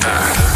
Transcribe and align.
Santa. 0.00 0.49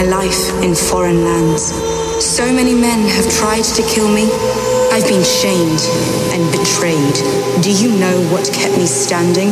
my 0.00 0.06
life 0.06 0.48
in 0.62 0.74
foreign 0.74 1.24
lands. 1.24 1.74
So 2.24 2.50
many 2.50 2.74
men 2.74 3.06
have 3.08 3.30
tried 3.30 3.64
to 3.76 3.82
kill 3.82 4.08
me. 4.08 4.30
I've 4.92 5.06
been 5.06 5.22
shamed 5.22 5.82
and 6.32 6.42
betrayed. 6.52 7.16
Do 7.62 7.70
you 7.70 7.90
know 7.98 8.16
what 8.32 8.50
kept 8.50 8.78
me 8.78 8.86
standing? 8.86 9.50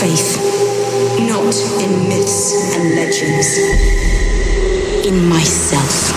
Faith. 0.00 0.36
Not 1.18 1.54
in 1.80 2.08
myths 2.10 2.76
and 2.76 2.94
legends. 2.94 3.56
In 5.06 5.26
myself. 5.28 6.09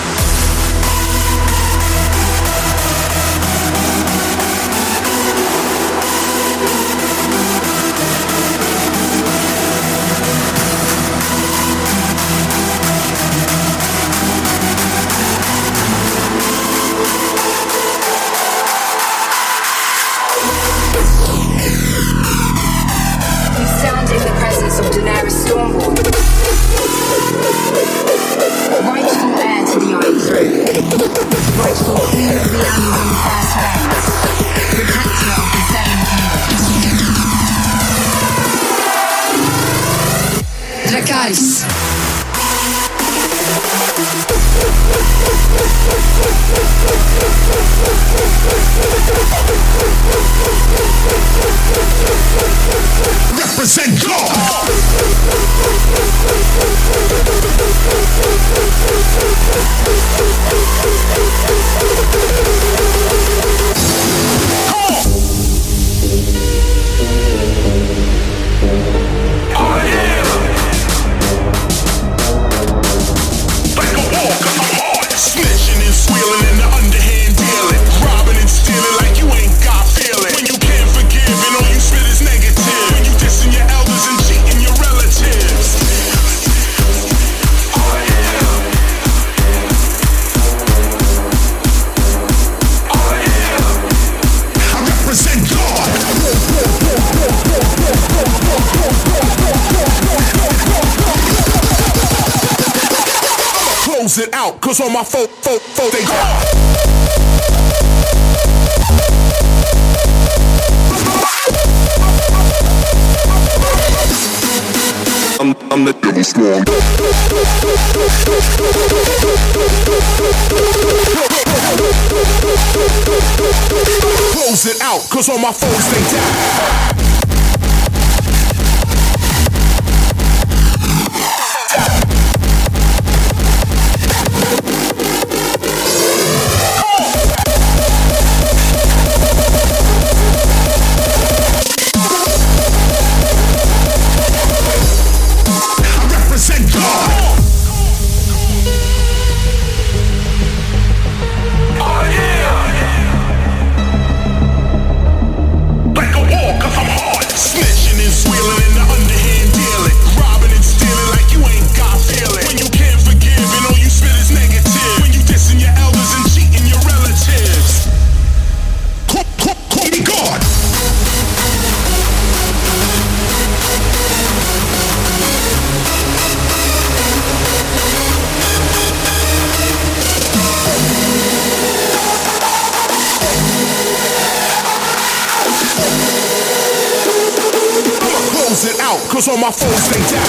foes, 189.58 189.90
they 189.90 190.16
down. 190.16 190.23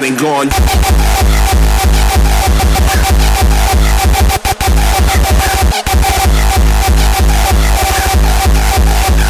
Dead 0.00 0.10
and 0.10 0.18
gone. 0.18 0.48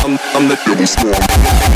I'm, 0.03 0.19
I'm 0.35 0.49
the 0.49 0.59
devil's 0.65 0.91
spawn. 0.91 1.76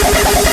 Yeah. 0.00 0.50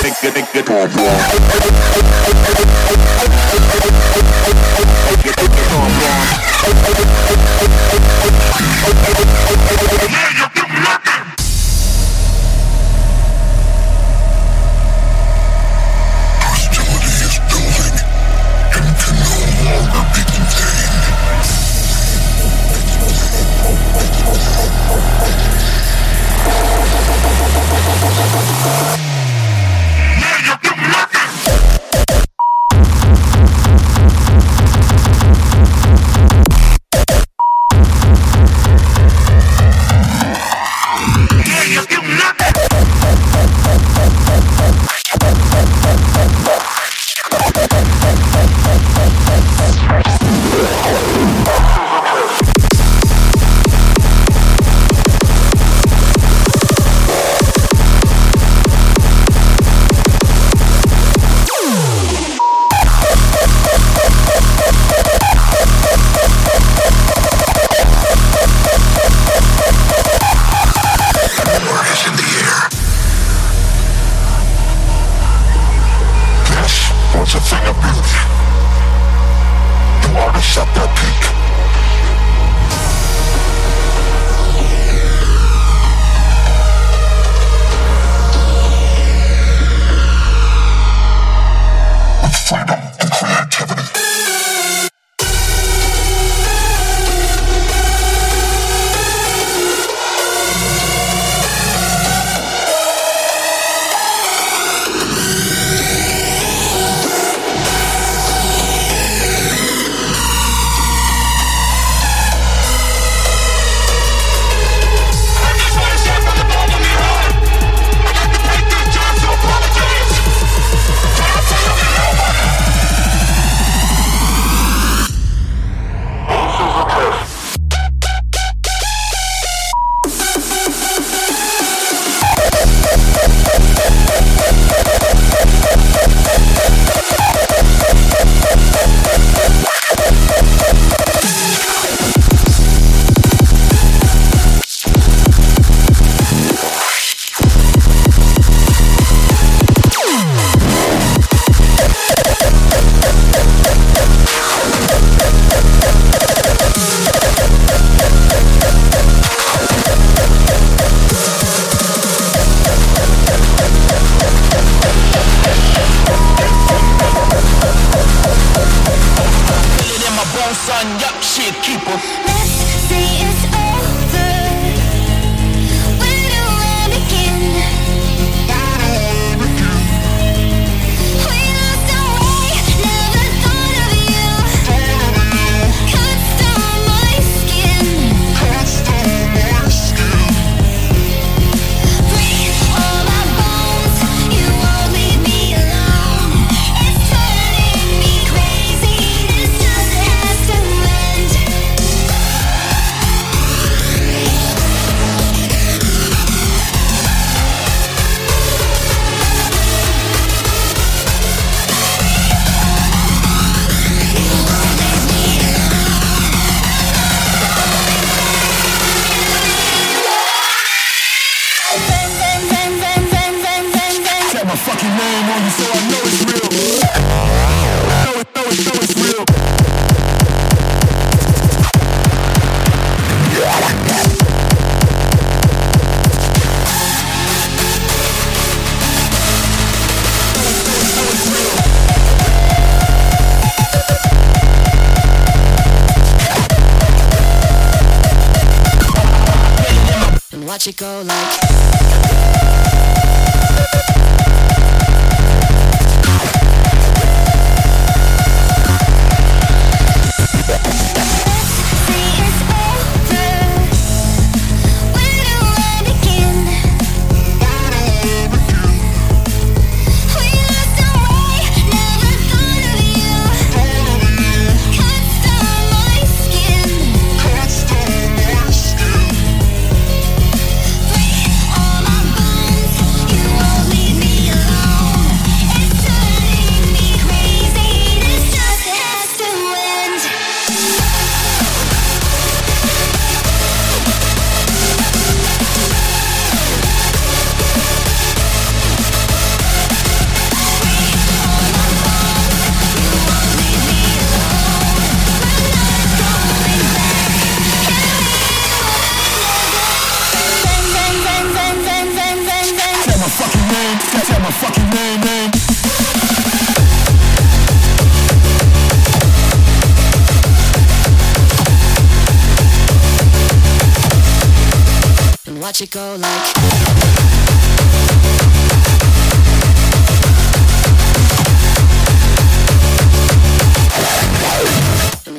watch 325.48 325.62
it 325.62 325.72
go 325.72 325.96
like. 325.96 326.36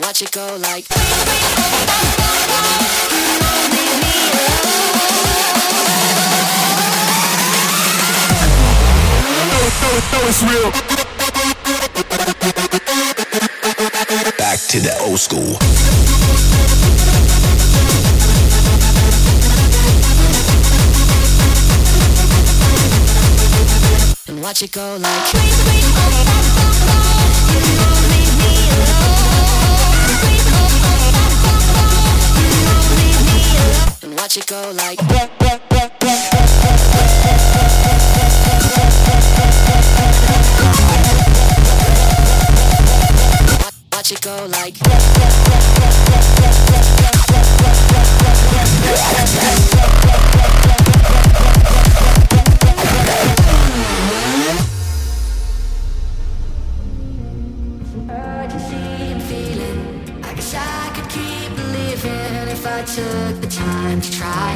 watch 0.02 0.20
it 0.20 0.30
go 0.32 0.58
like 0.60 0.86
Back 14.36 14.58
to 14.68 14.80
the 14.80 14.94
old 15.06 15.18
school. 15.18 16.17
watch 24.48 24.62
it 24.62 24.72
go 24.72 24.96
like. 24.98 25.30
Break, 25.30 25.52
break, 25.66 25.84
oh, 25.84 26.24
that's 26.24 26.48
so 26.56 26.64
cold. 26.88 27.52
You 27.52 27.76
won't 27.80 28.04
leave 28.08 28.34
me 28.40 28.52
alone. 28.72 29.28
Break, 30.24 30.40
oh, 30.56 30.88
oh, 30.88 31.04
that's 31.16 31.36
so 31.44 31.52
cold. 31.76 32.00
You 32.40 32.48
won't 32.64 32.88
leave 32.96 33.20
me 33.28 33.38
alone. 33.60 33.92
And 34.04 34.12
watch 34.16 34.36
it 34.38 34.46
go 34.46 34.60
like. 34.72 35.00
Watch 43.92 44.12
it 44.12 44.22
go 44.22 44.46
like. 44.46 44.76
took 62.98 63.40
the 63.40 63.46
time 63.46 64.00
to 64.00 64.10
try. 64.20 64.50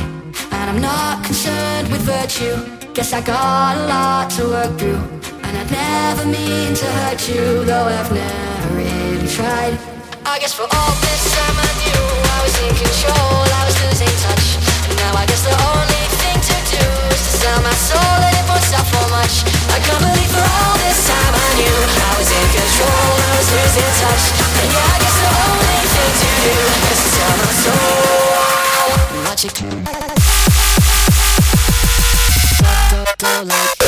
And 0.58 0.66
I'm 0.70 0.80
not 0.80 1.24
concerned 1.24 1.86
with 1.92 2.02
virtue. 2.16 2.56
Guess 2.96 3.12
I 3.12 3.20
got 3.20 3.72
a 3.78 3.84
lot 3.94 4.26
to 4.36 4.42
work 4.54 4.72
through. 4.80 5.02
And 5.46 5.52
I'd 5.60 5.70
never 5.70 6.24
mean 6.26 6.70
to 6.82 6.86
hurt 6.98 7.22
you, 7.30 7.64
though 7.68 7.88
I've 7.98 8.10
never 8.10 8.68
really 8.82 9.28
tried. 9.38 9.74
I 10.34 10.36
guess 10.42 10.54
for 10.58 10.66
all 10.76 10.94
this 11.06 11.22
time 11.36 11.56
I 11.68 11.70
knew 11.82 12.02
I 12.36 12.38
was 12.46 12.54
in 12.66 12.72
control, 12.84 13.38
I 13.60 13.62
was 13.68 13.76
losing 13.84 14.14
touch. 14.26 14.46
And 14.88 14.96
now 15.02 15.12
I 15.22 15.24
guess 15.30 15.42
the 15.50 15.56
only 15.74 16.04
thing 16.20 16.38
to 16.50 16.56
do 16.74 16.84
is 17.14 17.22
to 17.26 17.32
sell 17.42 17.60
my 17.62 17.76
soul 17.90 18.16
and 18.26 18.34
it 18.40 18.44
won't 18.50 18.66
for 18.90 19.06
much. 19.18 19.34
I 19.70 19.78
can't 19.86 20.02
believe 20.02 20.30
for 20.34 20.46
all 20.58 20.74
this 20.82 20.98
time 21.06 21.34
I 21.46 21.48
knew 21.58 21.78
I 22.10 22.12
was 22.18 22.30
in 22.40 22.46
control, 22.58 23.08
I 23.22 23.32
was 23.38 23.48
losing 23.54 23.90
touch. 24.02 24.24
And 24.60 24.68
yeah, 24.74 24.94
I 24.94 24.98
guess 24.98 25.16
the 25.22 25.30
only 25.46 25.80
thing 25.94 26.12
to 26.22 26.28
do 26.42 26.54
is 26.90 26.98
to 27.02 27.08
sell 27.14 27.34
my 27.38 27.50
soul 27.64 28.31
magic. 29.32 29.54
Da, 32.90 33.04
da, 33.18 33.42
like. 33.42 33.82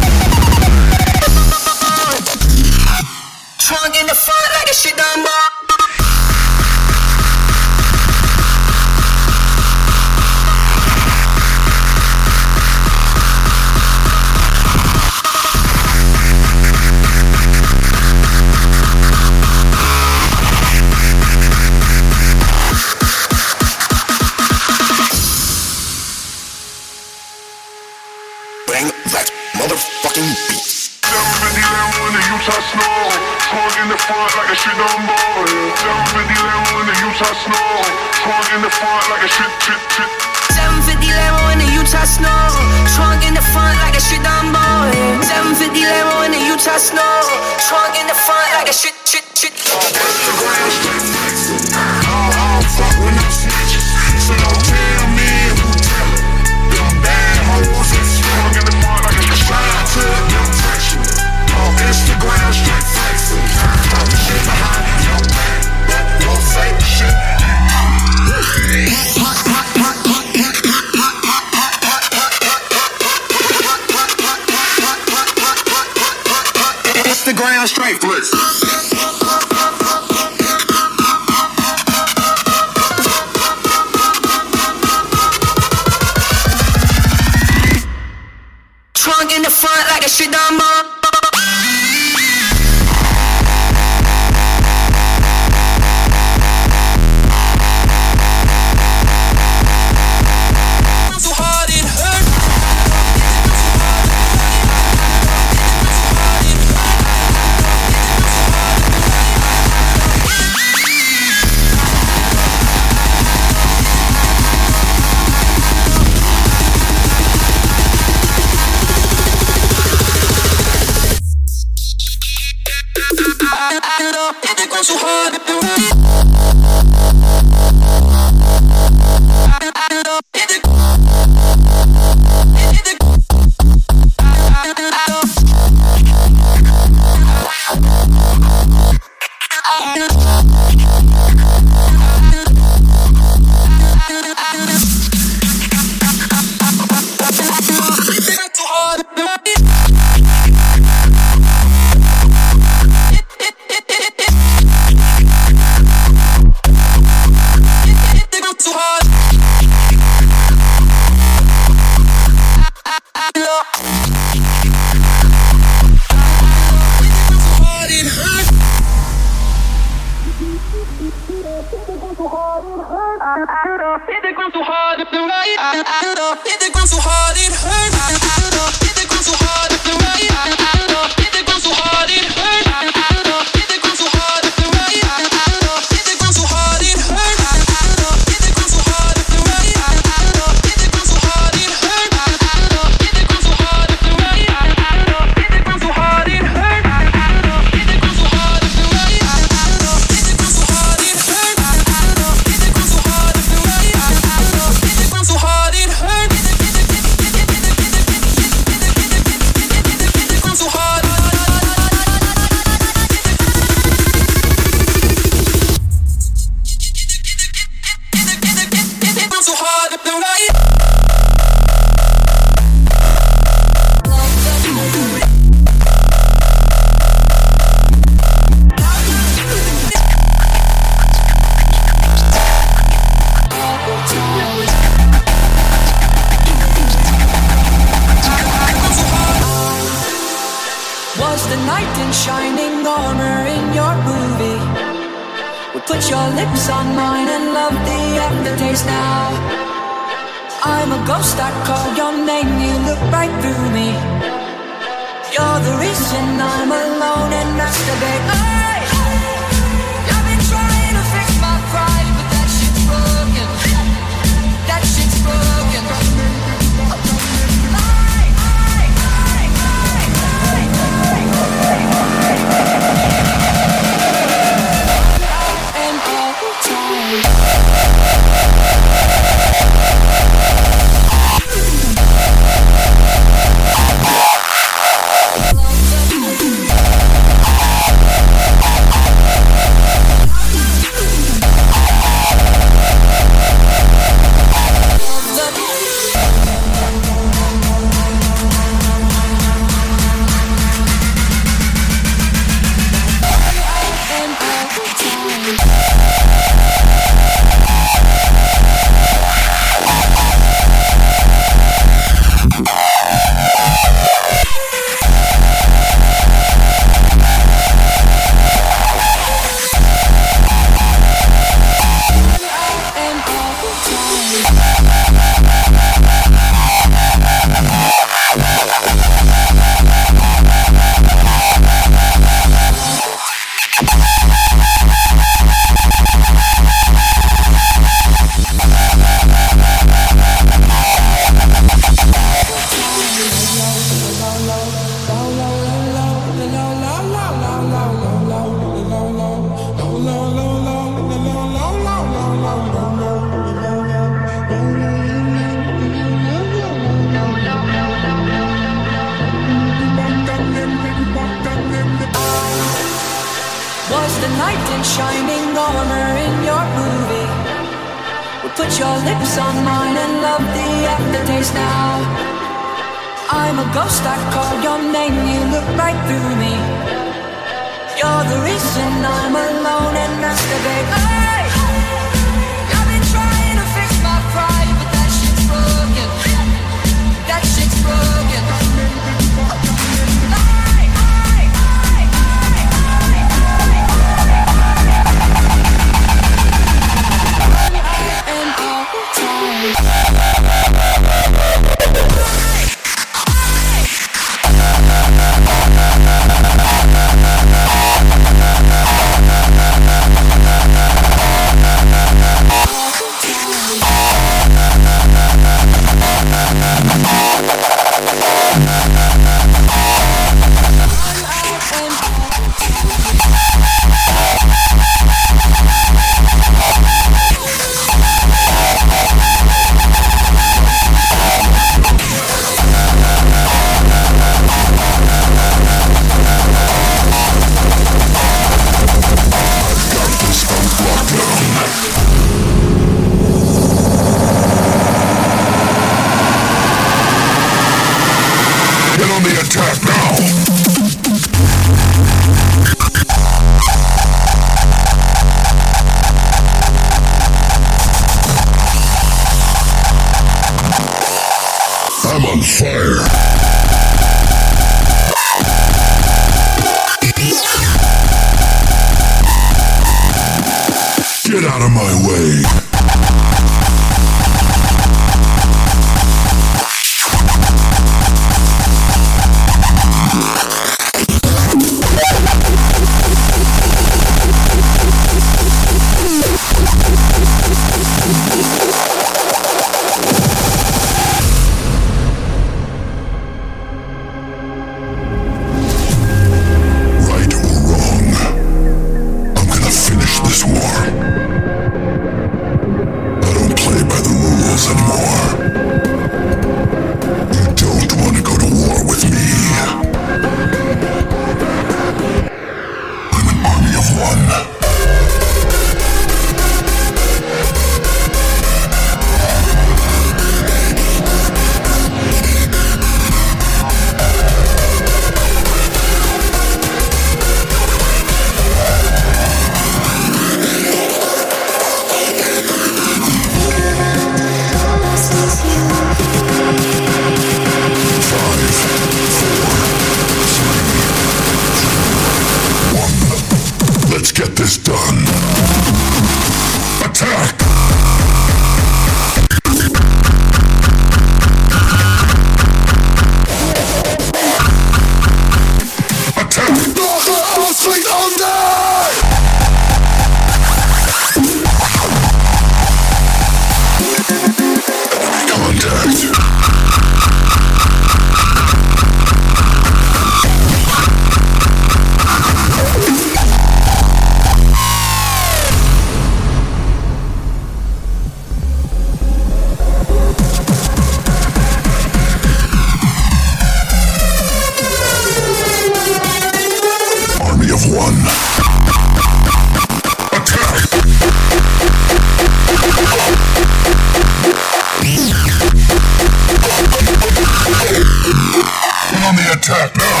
Attack 599.50 599.76
now! 599.76 600.00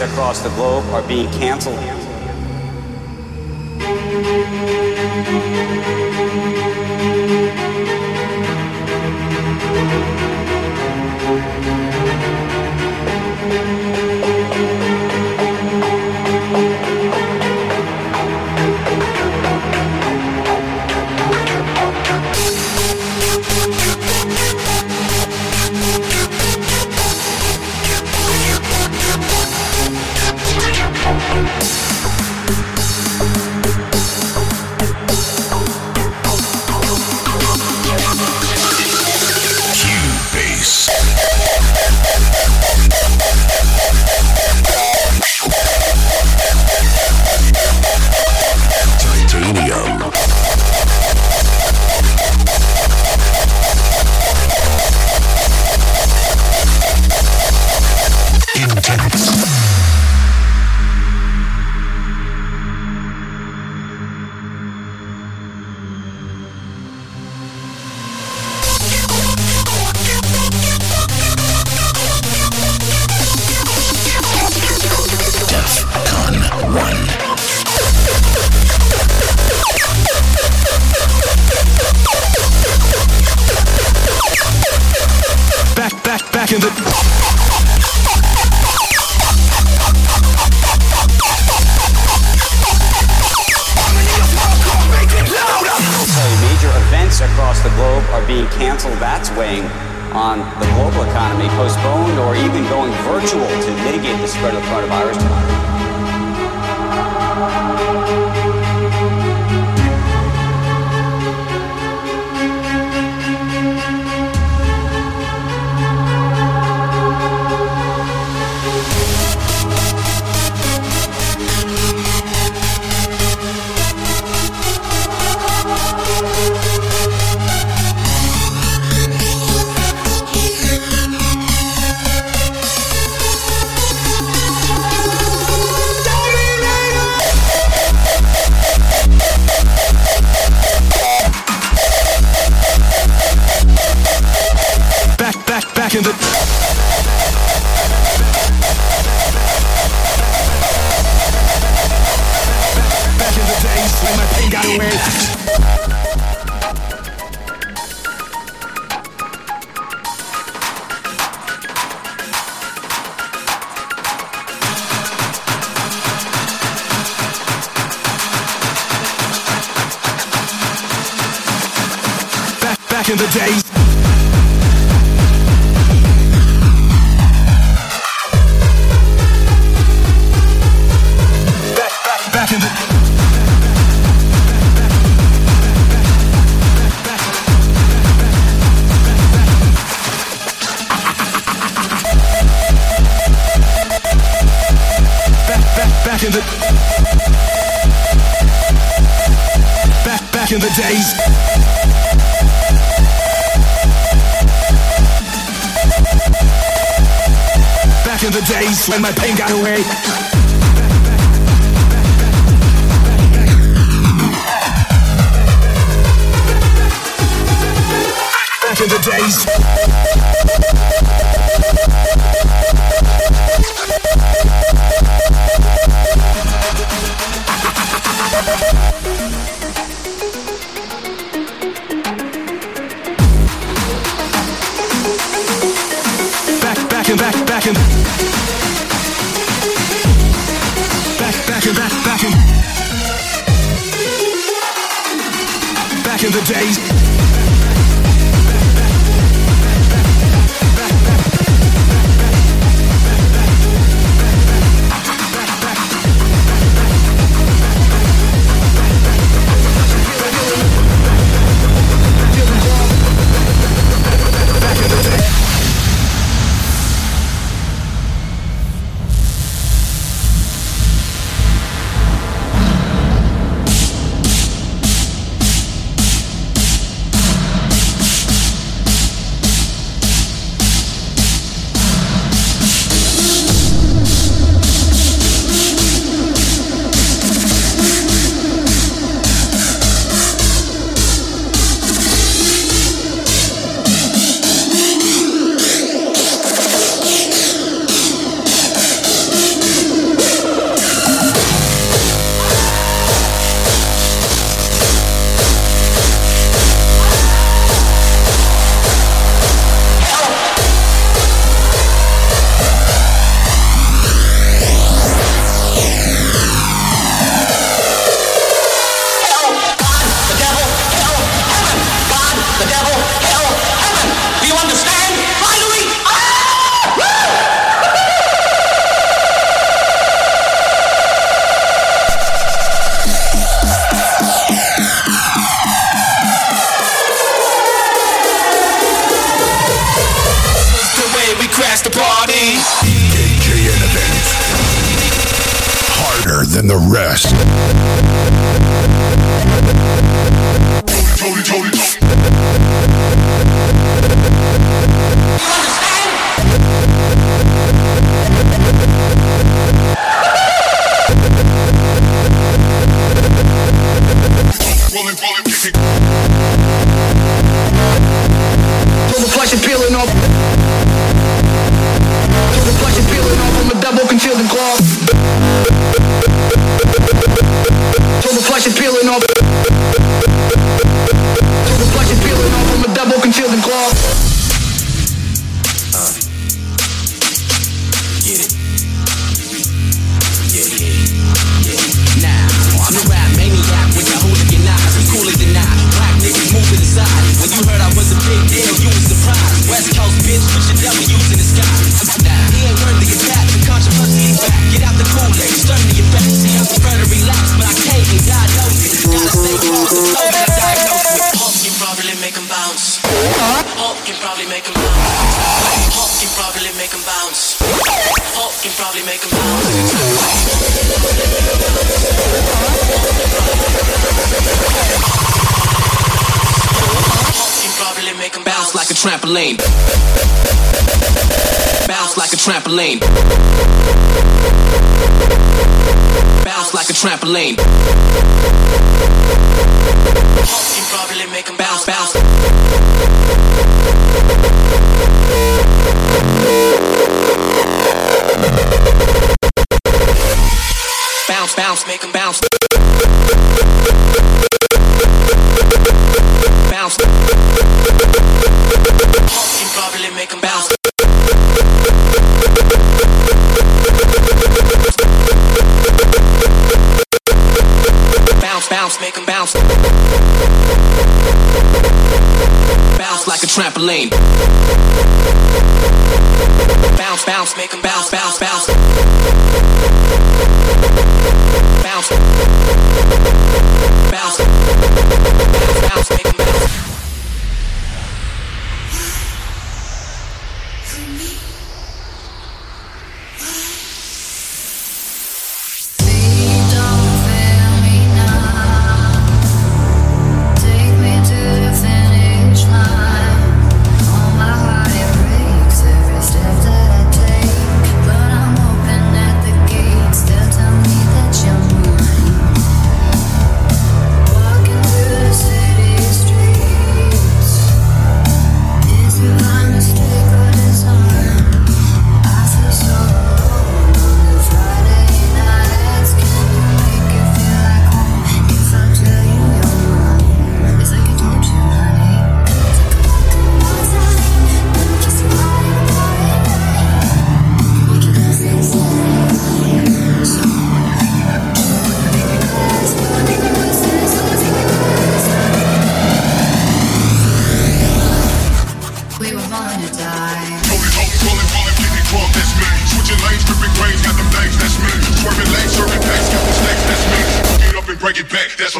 Across 0.00 0.40
the 0.40 0.48
globe 0.50 0.84
are 0.86 1.06
being 1.06 1.30
canceled. 1.32 2.03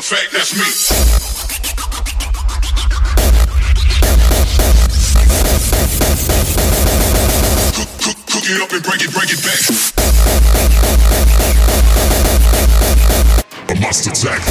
Fact, 0.05 0.33
that's 0.33 0.53
me. 0.53 0.65
Cook, 7.75 7.89
cook, 8.03 8.19
cook 8.27 8.45
it 8.51 8.61
up 8.61 8.73
and 8.73 8.83
break 8.83 9.01
it, 9.01 9.13
break 9.15 9.31
it 9.33 9.41
back. 9.41 9.61
A 13.71 13.75
must 13.81 14.07
attack. 14.07 14.43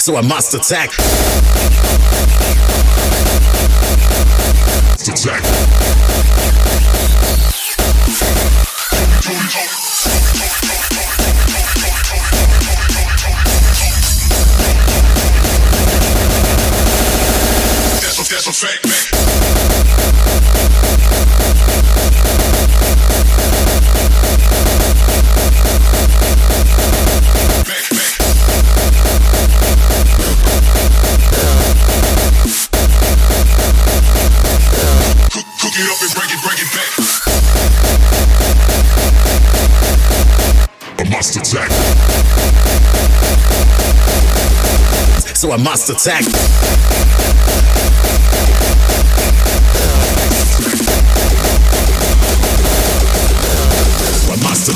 So 0.00 0.14
I 0.14 0.20
must 0.20 0.54
attack. 0.54 0.92
Attack. 5.08 6.17
A. 18.48 18.80
Cook, 35.30 35.44
it 35.76 35.88
up 35.90 36.00
and 36.00 36.12
break 36.14 36.30
it, 36.32 36.40
break 36.42 36.58
it. 36.62 36.68
A 40.98 41.04
must 41.10 41.36
attack. 41.36 41.70
So 45.36 45.52
I 45.52 45.56
must 45.58 45.90
attack. 45.90 46.24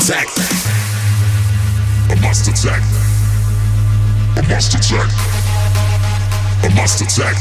Attack. 0.02 0.26
A 2.10 2.16
must 2.20 2.48
attack. 2.48 2.82
A 4.36 4.42
must 4.48 4.74
attack. 4.74 5.08
A 6.64 6.70
must 6.74 7.00
attack. 7.02 7.36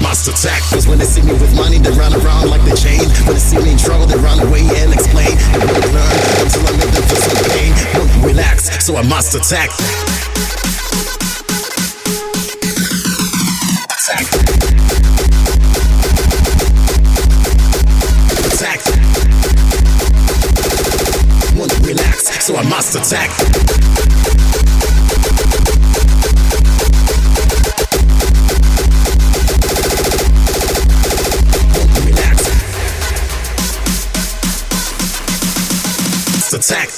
Must 0.00 0.28
attack. 0.28 0.62
Cause 0.70 0.86
when 0.86 0.98
they 0.98 1.04
see 1.04 1.22
me 1.22 1.32
with 1.32 1.56
money, 1.56 1.78
they 1.78 1.90
run 1.90 2.14
around 2.14 2.50
like 2.50 2.62
the 2.64 2.76
chain. 2.76 3.00
When 3.26 3.34
they 3.34 3.40
see 3.40 3.58
me 3.58 3.72
in 3.72 3.78
trouble, 3.78 4.06
they 4.06 4.16
run 4.16 4.38
away 4.46 4.60
and 4.60 4.92
explain. 4.94 5.34
They 5.50 5.66
won't 5.66 5.92
learn 5.92 6.16
until 6.38 6.66
I 6.66 6.72
make 6.78 6.94
them 6.94 7.02
feel 7.02 7.18
some 7.18 7.50
pain. 7.50 7.74
Won't 7.98 8.24
relax, 8.24 8.84
so 8.84 8.94
I 8.94 9.02
must 9.02 9.34
attack. 9.34 9.70
Attack. 9.70 10.81
So 22.52 22.58
I 22.58 22.68
must 22.68 22.94
attack. 22.94 23.30
Relax. 32.04 32.48
Attack. 36.52 36.88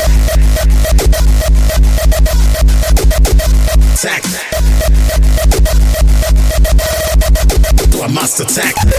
Attack. 3.93 4.25
So 7.93 8.03
I 8.03 8.09
must 8.09 8.41
attack. 8.41 8.94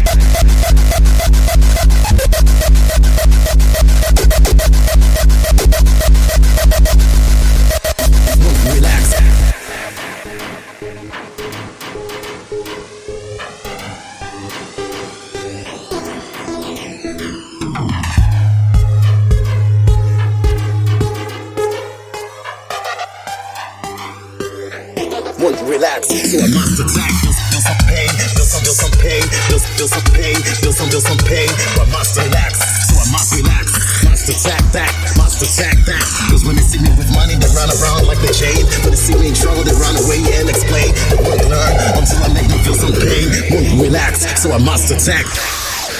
So 44.46 44.52
I 44.52 44.60
must 44.60 44.92
attack. 44.92 45.26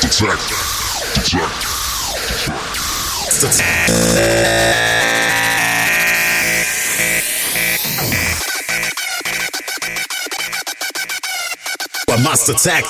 Attack. 0.04 0.38
Attack. 1.18 1.50
Attack. 3.42 3.90
I 12.08 12.18
must 12.24 12.50
attack. 12.50 12.86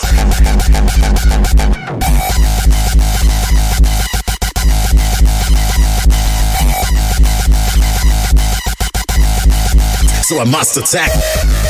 So 10.26 10.40
I 10.42 10.44
must 10.44 10.76
attack. 10.76 11.65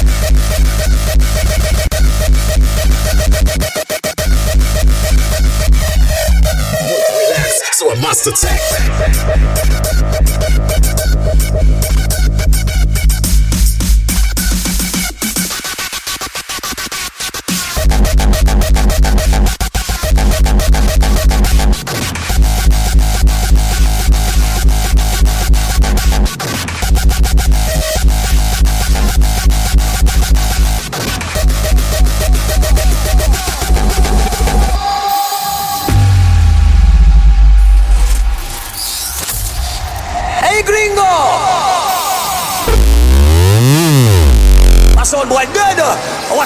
So 7.77 7.91
I 7.91 7.95
must 7.99 8.25
attack. 8.25 9.94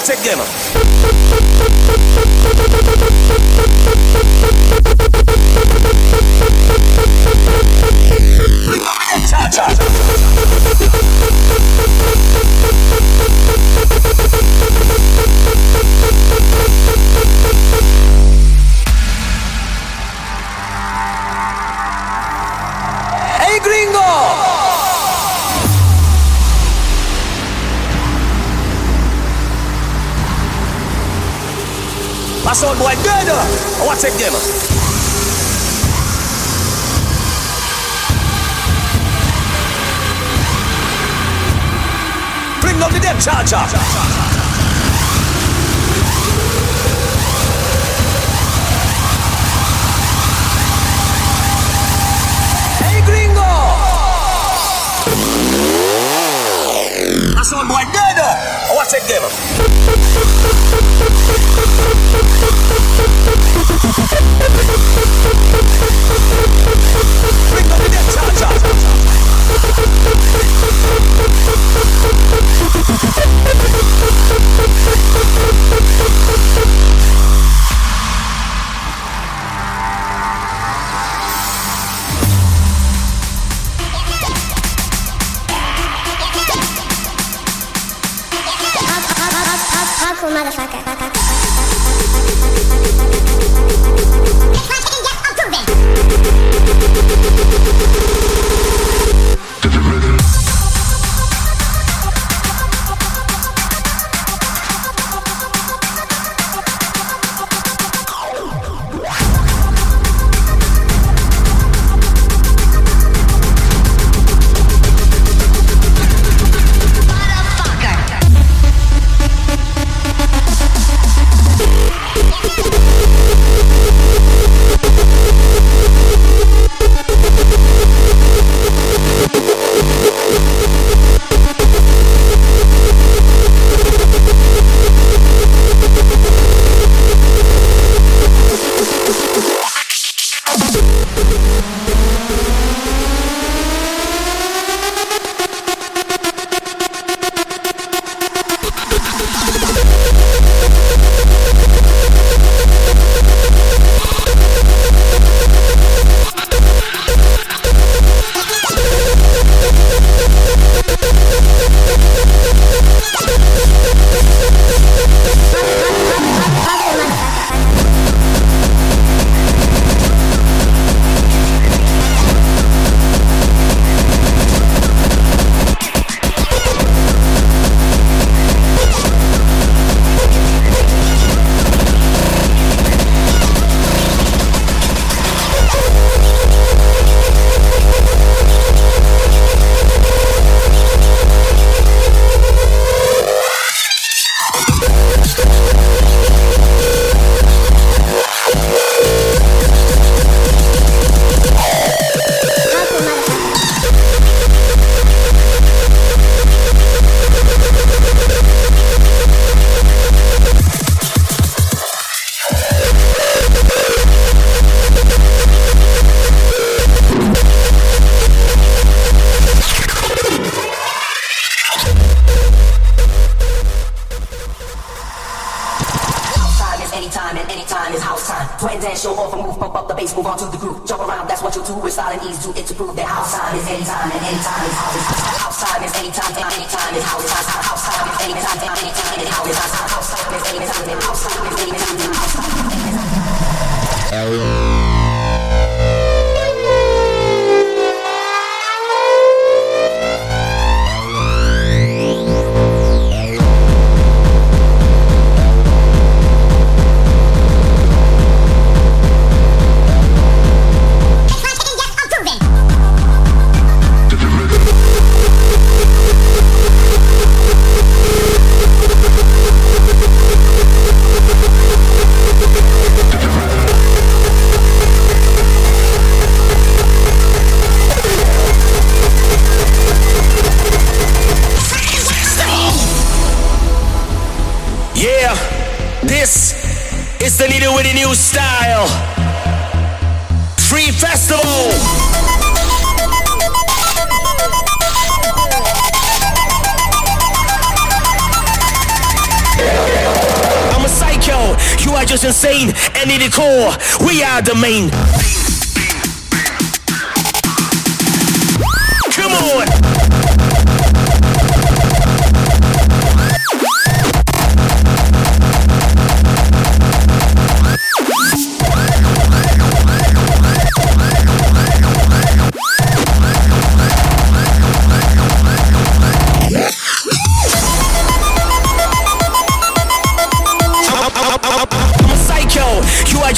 Watch 0.00 0.08
it 0.08 0.24
game. 0.24 0.89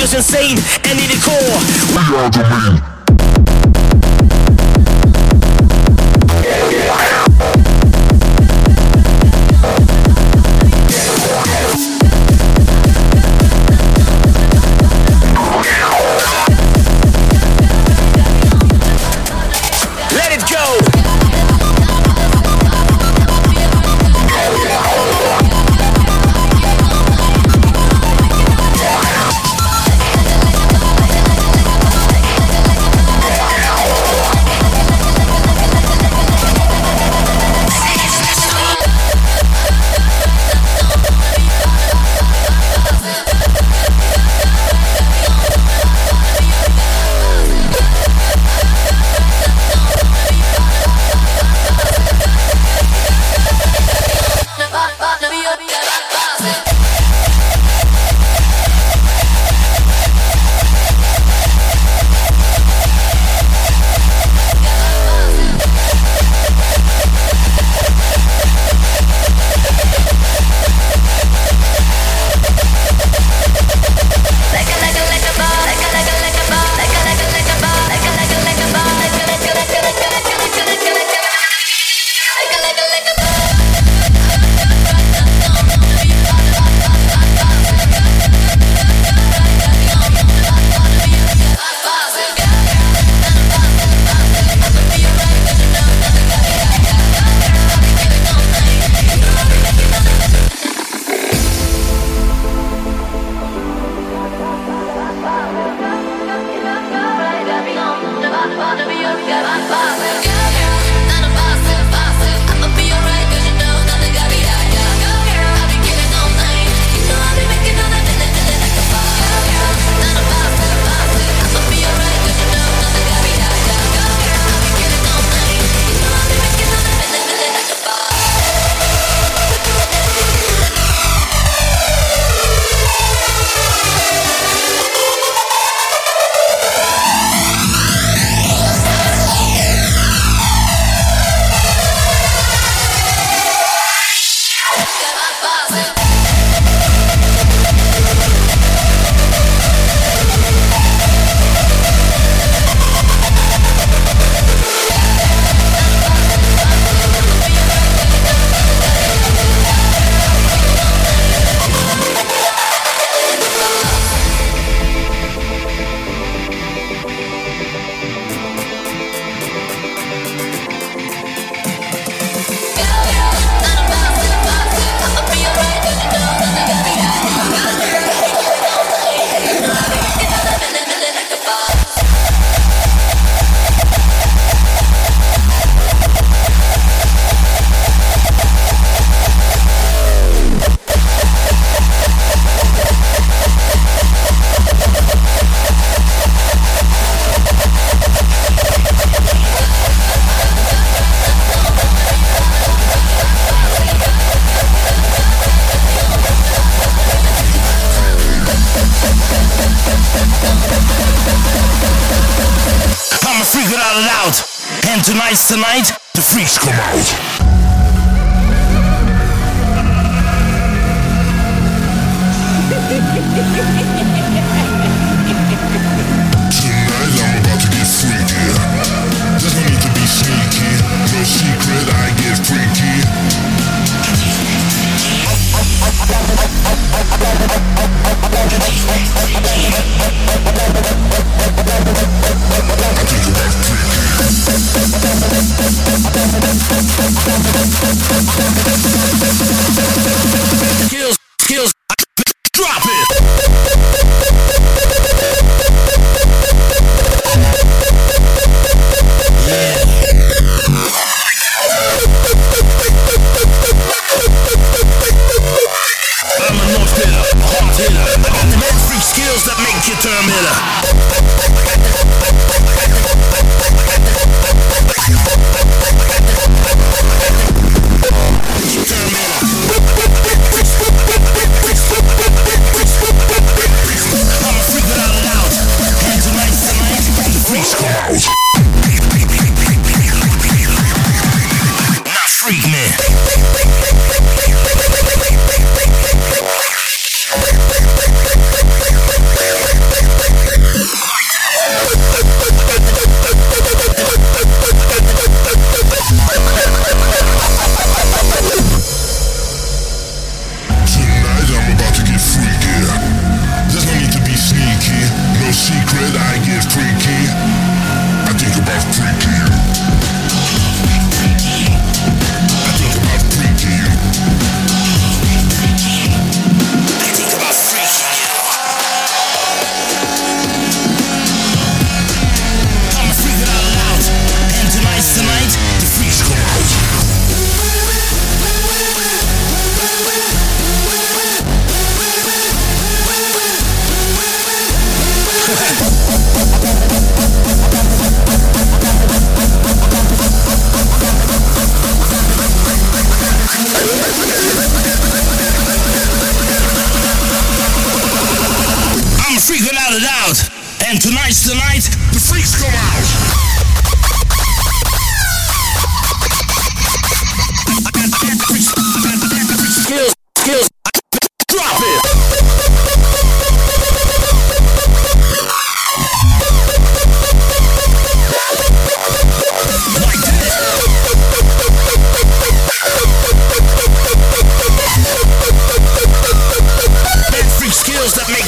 just 0.03 0.15
insane 0.15 0.59
and 0.85 0.99
need 0.99 1.11
a 1.15 1.21
core. 1.21 1.59
We 1.95 2.17
are 2.17 2.29
the 2.29 2.43
main. 2.51 2.92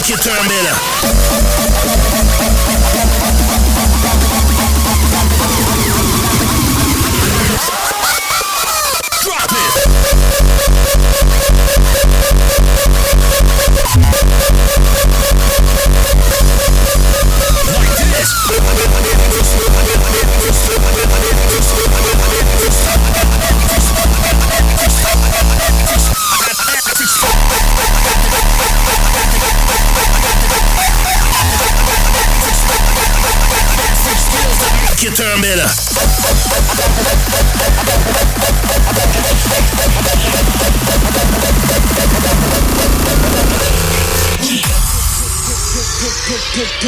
Make 0.04 0.10
your 0.10 0.18
turn 0.18 0.48
better. 0.48 2.73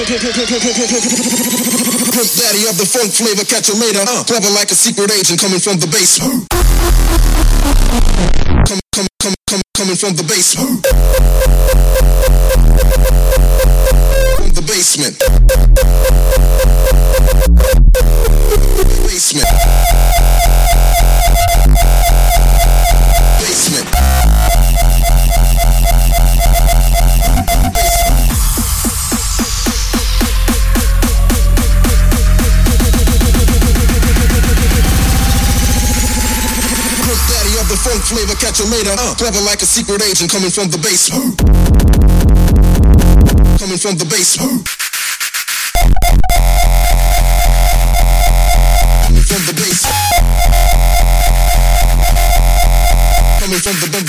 Daddy 0.06 0.22
of 2.70 2.78
the 2.78 2.86
funk 2.86 3.10
flavor, 3.10 3.42
catch 3.44 3.68
a 3.70 3.74
later. 3.74 3.98
Uh, 4.06 4.22
clever 4.22 4.50
like 4.54 4.70
a 4.70 4.74
secret 4.76 5.10
agent 5.10 5.40
coming 5.40 5.58
from 5.58 5.80
the 5.80 5.88
base. 5.88 6.20
Come, 8.68 8.78
come, 8.94 9.08
come, 9.18 9.34
come, 9.50 9.62
coming 9.74 9.96
from 9.96 10.14
the 10.14 10.22
base. 10.22 10.54
From 10.54 10.80
the 14.54 14.62
basement. 14.62 15.18
Basement. 19.08 19.55
calculator, 38.56 38.96
uh, 38.98 39.14
clever 39.16 39.40
like 39.42 39.60
a 39.60 39.66
secret 39.66 40.02
agent 40.02 40.30
coming 40.30 40.50
from 40.50 40.70
the 40.70 40.78
base. 40.78 41.10
Coming 43.60 43.76
from 43.76 43.96
the 43.98 44.06
base. 44.08 44.36
Coming 49.04 49.24
from 49.28 49.42
the 49.44 49.52
base. 49.52 49.84
Coming 53.40 53.60
from 53.60 53.76
the 53.80 53.88
base. 53.92 54.05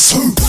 is? 0.00 0.39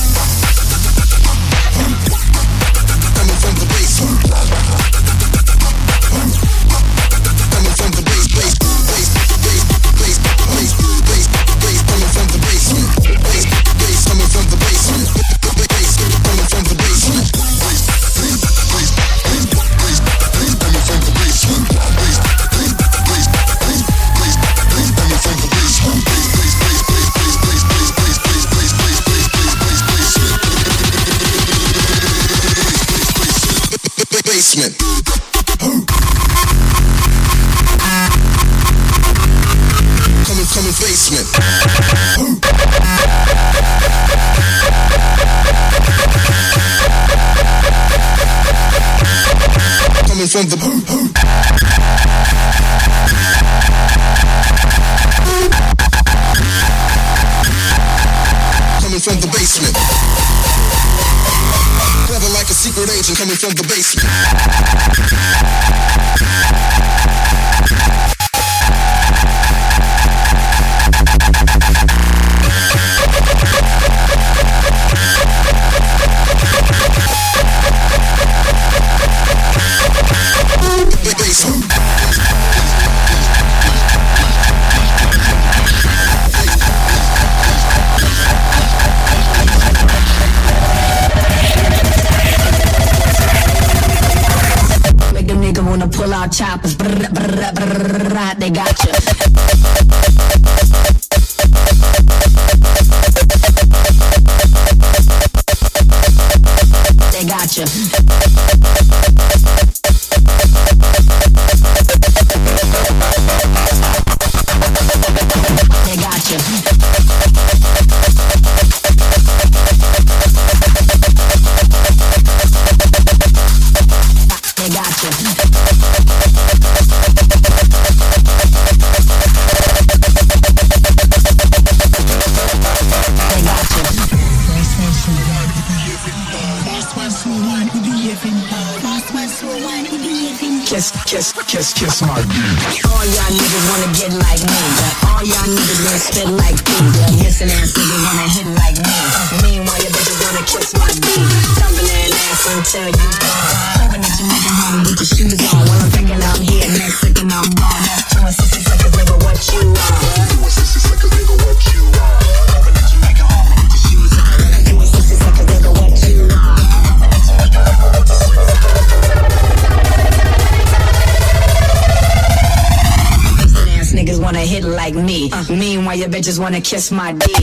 wanna 176.51 176.61
kiss 176.61 176.91
my 176.91 177.13
dick. 177.13 177.40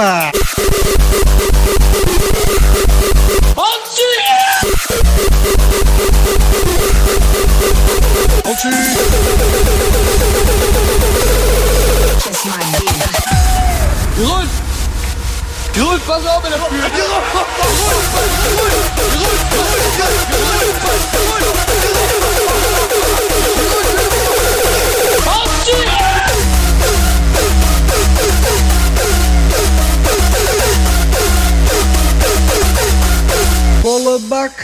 Rafa. 0.00 0.39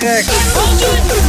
Tech. 0.07 1.26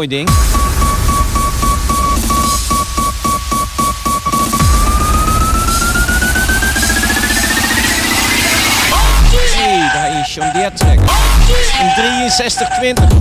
mooi 0.00 0.08
ding. 0.08 0.28
Zie, 9.46 9.92
daar 9.92 10.20
is 10.20 10.34
John 10.34 10.52
Deere 10.52 10.72
63-20. 13.14 13.19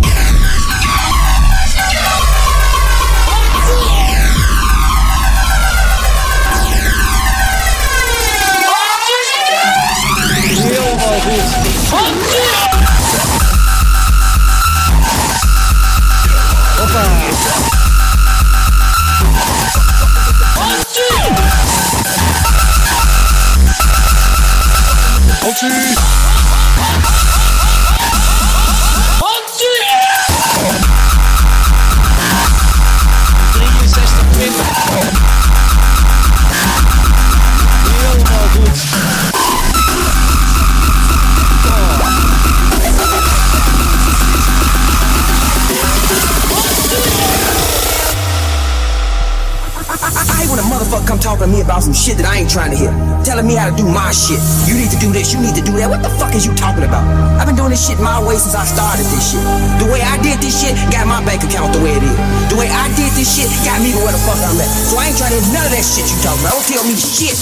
trying 52.50 52.74
to 52.74 52.80
hear. 52.82 52.90
Telling 53.22 53.46
me 53.46 53.54
how 53.54 53.70
to 53.70 53.76
do 53.78 53.86
my 53.86 54.10
shit. 54.10 54.42
You 54.66 54.74
need 54.74 54.90
to 54.90 54.98
do 54.98 55.14
this, 55.14 55.32
you 55.32 55.40
need 55.40 55.54
to 55.54 55.62
do 55.62 55.78
that. 55.78 55.86
What 55.88 56.02
the 56.02 56.10
fuck 56.18 56.34
is 56.34 56.44
you 56.50 56.54
talking 56.58 56.84
about? 56.84 57.06
I've 57.38 57.46
been 57.46 57.56
doing 57.56 57.70
this 57.70 57.86
shit 57.86 58.02
my 58.02 58.18
way 58.18 58.42
since 58.42 58.58
I 58.58 58.66
started 58.66 59.06
this 59.14 59.32
shit. 59.32 59.46
The 59.78 59.88
way 59.88 60.02
I 60.02 60.18
did 60.26 60.42
this 60.42 60.58
shit 60.58 60.74
got 60.90 61.06
my 61.06 61.22
bank 61.22 61.46
account 61.46 61.78
the 61.78 61.82
way 61.86 61.94
it 61.94 62.04
is. 62.04 62.18
The 62.50 62.58
way 62.58 62.68
I 62.68 62.90
did 62.98 63.14
this 63.14 63.30
shit 63.30 63.48
got 63.62 63.78
me 63.86 63.94
to 63.94 64.02
where 64.02 64.12
the 64.12 64.24
fuck 64.26 64.42
I'm 64.42 64.58
at. 64.58 64.70
So 64.90 64.98
I 64.98 65.14
ain't 65.14 65.18
trying 65.22 65.38
to 65.38 65.40
hear 65.40 65.54
none 65.54 65.70
of 65.70 65.74
that 65.78 65.86
shit 65.86 66.10
you 66.10 66.18
talking 66.26 66.42
about. 66.42 66.58
Don't 66.58 66.68
tell 66.68 66.84
me 66.90 66.98
shit. 66.98 67.38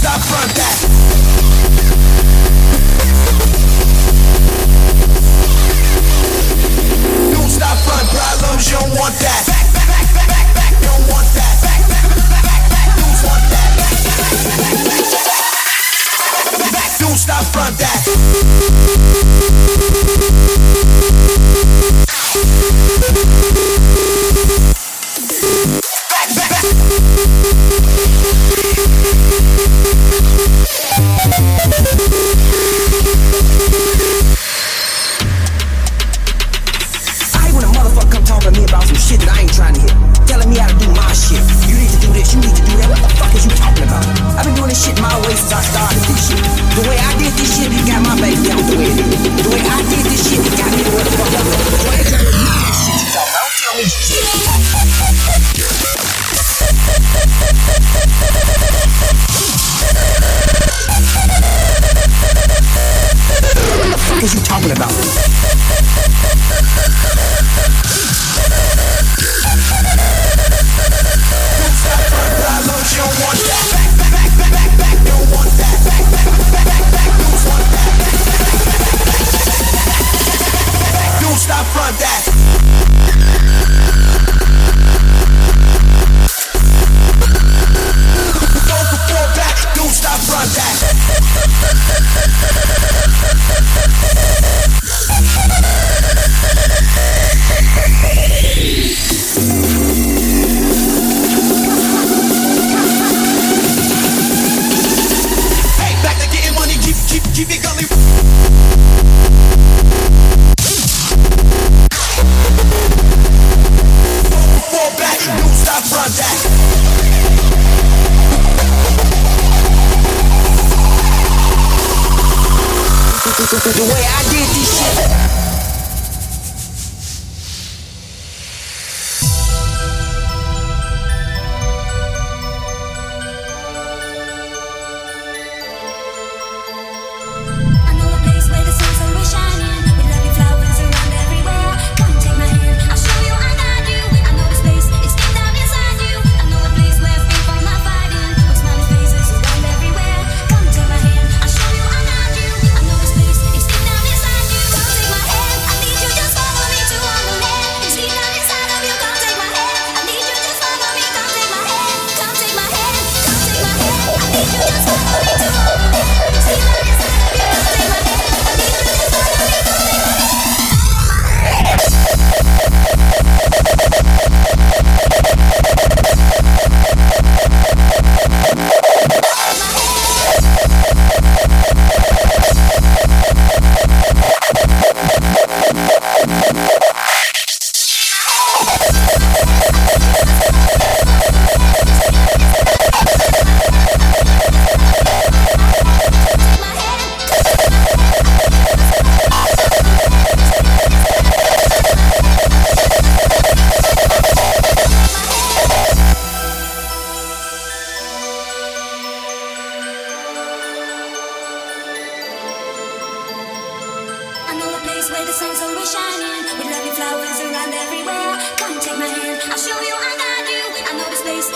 Stop 0.00 0.16
front 0.22 0.59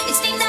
It's 0.07 0.20
things 0.20 0.43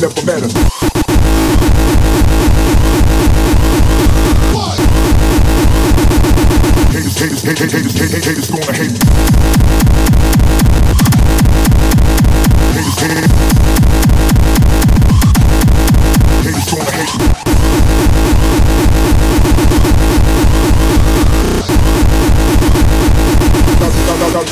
never 0.00 0.24
matter. 0.24 0.48
haters, 6.88 7.42
haters, 7.42 7.42
haters, 7.42 7.92
haters, 7.98 8.24
haters 8.24 8.50
gonna 8.50 8.72
hate. 8.72 8.96
Haters, 12.72 12.96
haters, 12.98 13.28
haters 16.44 16.66
gonna 16.70 16.90
hate. 16.90 17.50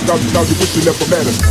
Now, 0.08 0.42
you 0.42 0.54
wish 0.58 0.76
you 0.76 0.84
never 0.84 1.06
met. 1.08 1.47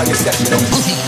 find 0.00 0.08
yourself, 0.08 0.40
you 0.40 0.50
know. 0.50 0.99